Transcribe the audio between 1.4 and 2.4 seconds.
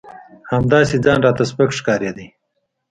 سپک ښکارېده.